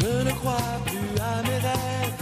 [0.00, 0.56] Je ne crois
[0.86, 2.14] plus à mes rêves.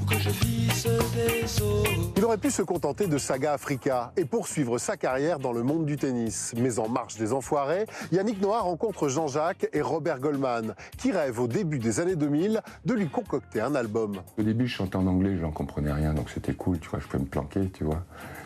[0.00, 1.82] Ou que je visse des eaux.
[2.16, 5.84] Il aurait pu se contenter de Saga Africa et poursuivre sa carrière dans le monde
[5.84, 6.54] du tennis.
[6.56, 11.48] Mais en marche des enfoirés, Yannick Noah rencontre Jean-Jacques et Robert Goldman, qui rêvent au
[11.48, 14.20] début des années 2000 de lui concocter un album.
[14.38, 17.00] Au début, je chantais en anglais, je n'en comprenais rien, donc c'était cool, tu vois,
[17.00, 18.04] je pouvais me planquer, tu vois.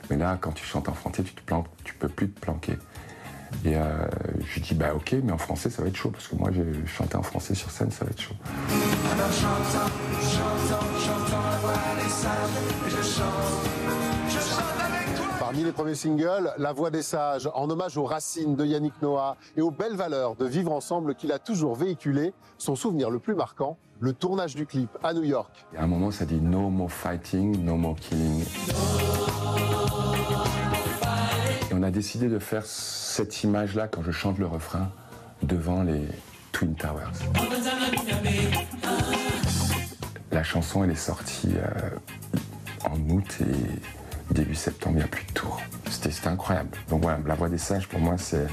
[0.09, 2.79] Mais là, quand tu chantes en français, tu te planques, tu peux plus te planquer.
[3.65, 4.07] Et euh,
[4.41, 6.51] je lui dis, bah ok, mais en français, ça va être chaud, parce que moi,
[6.53, 8.35] j'ai chanté en français sur scène, ça va être chaud.
[9.13, 9.89] Alors j'entends,
[10.23, 12.51] j'entends, j'entends la voix des sages.
[12.87, 13.25] Et je chante,
[14.29, 15.27] je chante avec toi.
[15.41, 19.37] Parmi les premiers singles, La Voix des Sages, en hommage aux racines de Yannick Noah
[19.57, 23.35] et aux belles valeurs de vivre ensemble qu'il a toujours véhiculées, son souvenir le plus
[23.35, 25.67] marquant, le tournage du clip à New York.
[25.75, 28.45] Et à un moment, ça dit no more fighting, no more killing.
[31.71, 32.65] Et on a décidé de faire
[33.19, 34.93] cette image-là quand je chante le refrain
[35.43, 36.07] devant les
[36.53, 37.11] Twin Towers.
[40.31, 42.39] La chanson, elle est sortie euh,
[42.89, 45.61] en août et début septembre, il n'y a plus de tour.
[45.91, 46.79] C'était incroyable.
[46.91, 48.47] Donc la voix des sages, pour moi, c'est.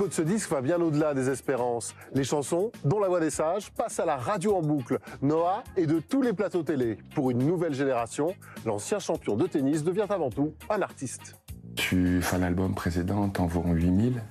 [0.00, 1.94] L'écho de ce disque va bien au-delà des espérances.
[2.14, 4.98] Les chansons, dont La Voix des Sages, passent à la radio en boucle.
[5.20, 6.96] Noah et de tous les plateaux télé.
[7.14, 8.34] Pour une nouvelle génération,
[8.64, 11.36] l'ancien champion de tennis devient avant tout un artiste.
[11.76, 14.22] Tu fais l'album précédent, t'en vends 8000.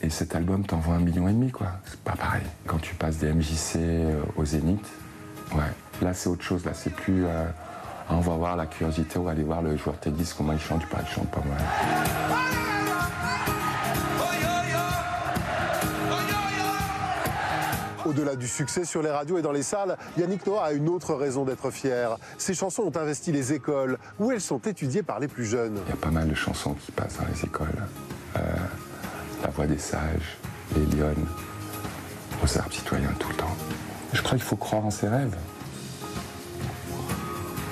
[0.00, 1.72] Et cet album, t'en vends un million et demi, quoi.
[1.84, 2.44] C'est pas pareil.
[2.66, 4.88] Quand tu passes des MJC euh, au Zénith,
[5.52, 6.00] ouais.
[6.00, 6.64] Là, c'est autre chose.
[6.64, 7.26] Là, c'est plus.
[7.26, 7.44] euh,
[8.08, 10.86] on va voir la curiosité, on va aller voir le joueur tennis, comment il chante,
[10.86, 12.75] pas il chante pas mal.
[18.06, 21.14] Au-delà du succès sur les radios et dans les salles, Yannick Noah a une autre
[21.14, 22.16] raison d'être fier.
[22.38, 25.80] Ses chansons ont investi les écoles, où elles sont étudiées par les plus jeunes.
[25.86, 27.66] Il y a pas mal de chansons qui passent dans les écoles.
[28.36, 28.40] Euh,
[29.42, 30.38] la voix des sages,
[30.76, 31.26] les lionnes,
[32.44, 33.56] aux arbres citoyens tout le temps.
[34.12, 35.36] Je crois qu'il faut croire en ses rêves.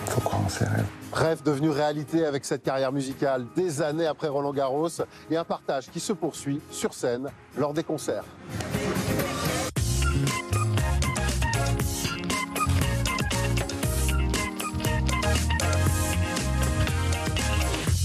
[0.07, 0.87] Il faut croire en ses rêves.
[1.13, 4.89] Rêve devenu réalité avec cette carrière musicale des années après Roland Garros
[5.31, 8.25] et un partage qui se poursuit sur scène lors des concerts.